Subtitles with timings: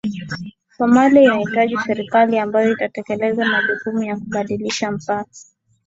[0.77, 5.29] somalia inahitaji serikali ambayo itatekeleza majukumu ya kubadilisha mpaka